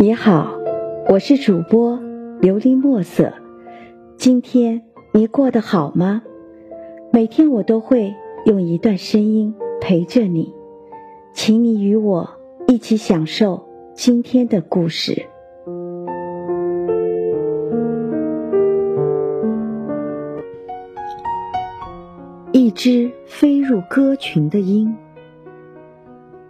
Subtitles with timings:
[0.00, 0.54] 你好，
[1.10, 1.98] 我是主播
[2.40, 3.30] 琉璃墨色。
[4.16, 6.22] 今天你过得好吗？
[7.12, 8.14] 每天我都会
[8.46, 10.54] 用一段声音陪着你，
[11.34, 12.30] 请你与我
[12.66, 13.62] 一起享受
[13.92, 15.26] 今天的故事。
[22.52, 24.96] 一只飞入鸽群的鹰。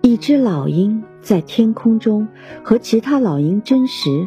[0.00, 2.28] 一只老鹰在天空中
[2.62, 4.26] 和其他老鹰争食，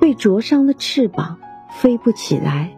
[0.00, 1.38] 被灼伤了翅膀，
[1.80, 2.76] 飞不起来。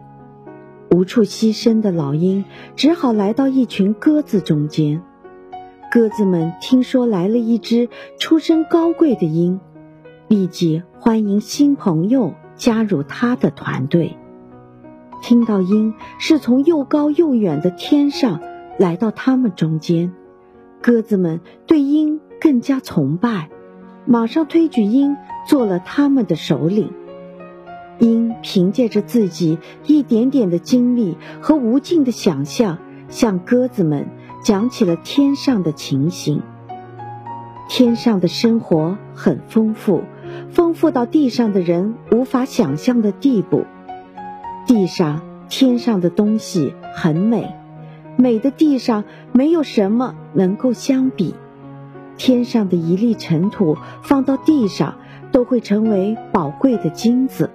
[0.91, 2.45] 无处栖身的老鹰
[2.75, 5.01] 只好来到一群鸽子中间。
[5.91, 9.59] 鸽子们听说来了一只出身高贵的鹰，
[10.27, 14.17] 立即欢迎新朋友加入他的团队。
[15.21, 18.41] 听到鹰是从又高又远的天上
[18.77, 20.13] 来到他们中间，
[20.81, 23.49] 鸽子们对鹰更加崇拜，
[24.05, 25.15] 马上推举鹰
[25.47, 26.91] 做了他们的首领。
[27.99, 34.07] 鹰凭借着自己一点点的经历和无尽的想象，向鸽子们
[34.43, 36.41] 讲起了天上的情形。
[37.67, 40.03] 天上的生活很丰富，
[40.51, 43.65] 丰富到地上的人无法想象的地步。
[44.67, 47.55] 地上、天上的东西很美，
[48.17, 51.35] 美的地上没有什么能够相比。
[52.17, 54.95] 天上的一粒尘土放到地上，
[55.31, 57.49] 都会成为宝贵的金子。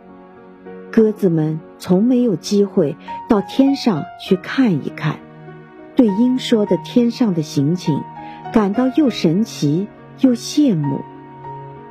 [0.91, 2.97] 鸽子们从没有机会
[3.29, 5.21] 到天上去看一看，
[5.97, 8.03] 对鹰说的天上的行情，
[8.53, 9.89] 感到又神奇
[10.21, 11.01] 又羡慕。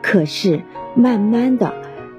[0.02, 0.62] 可是
[0.96, 1.74] 慢慢的，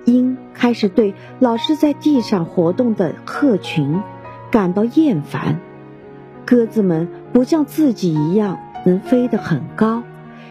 [0.05, 0.37] 鹰。
[0.53, 4.03] 开始对老是在地上活动的鹤群
[4.51, 5.59] 感到厌烦。
[6.51, 10.03] 鸽子们不像自己一样能飞得很高，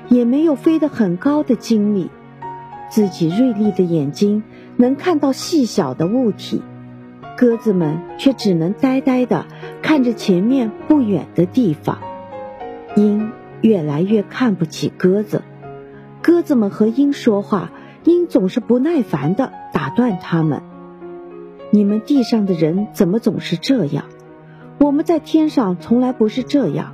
[0.07, 2.09] 也没有飞得很高的经历。
[2.89, 4.43] 自己锐利的眼睛
[4.77, 6.61] 能看到细小的物体，
[7.37, 9.45] 鸽子们却只能呆呆地
[9.81, 11.99] 看着前面不远的地方。
[12.95, 15.41] 鹰越来越看不起鸽子，
[16.21, 17.71] 鸽子们和鹰说话。
[18.05, 20.61] 鹰总是不耐烦地打断他们
[21.71, 24.05] ：“你们地上的人怎么总是这样？
[24.79, 26.93] 我们在天上从来不是这样。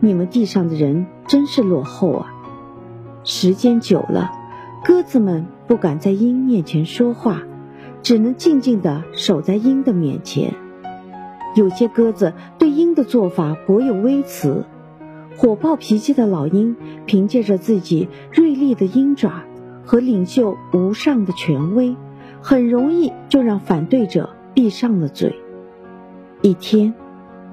[0.00, 2.32] 你们地上的人真是落后啊！”
[3.24, 4.30] 时间久了，
[4.84, 7.42] 鸽子们不敢在鹰面前说话，
[8.02, 10.54] 只能静静地守在鹰的面前。
[11.54, 14.64] 有些鸽子对鹰的做法颇有微词，
[15.36, 16.76] 火爆脾气的老鹰
[17.06, 19.42] 凭借着自己锐利的鹰爪。
[19.88, 21.94] 和领袖无上的权威，
[22.42, 25.36] 很容易就让反对者闭上了嘴。
[26.42, 26.92] 一天，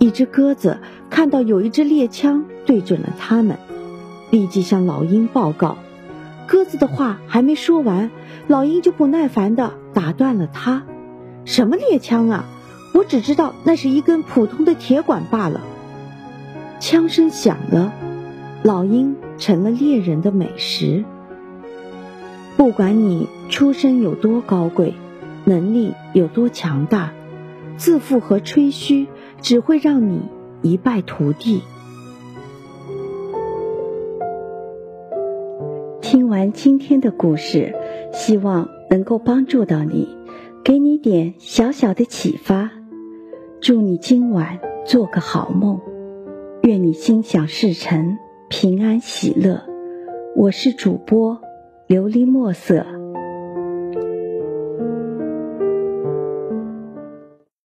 [0.03, 3.57] 一只鸽子看到有一支猎枪对准了他们，
[4.31, 5.77] 立即向老鹰报告。
[6.45, 8.11] 鸽子的话还没说完，
[8.47, 10.83] 老鹰就不耐烦地打断了他
[11.45, 12.43] ：“什么猎枪啊？
[12.93, 15.61] 我只知道那是一根普通的铁管罢了。”
[16.81, 17.93] 枪声响了，
[18.61, 21.05] 老鹰成了猎人的美食。
[22.57, 24.95] 不管你出身有多高贵，
[25.45, 27.13] 能力有多强大，
[27.77, 29.07] 自负和吹嘘
[29.43, 30.21] 只会让你
[30.61, 31.61] 一败涂地。
[36.01, 37.75] 听完今天的故事，
[38.13, 40.07] 希望能够帮助到你，
[40.63, 42.71] 给你点小小的启发。
[43.59, 45.81] 祝你今晚做个好梦，
[46.61, 48.17] 愿你心想事成，
[48.49, 49.61] 平安喜乐。
[50.37, 51.41] 我是主播。
[51.89, 53.02] 琉璃墨色。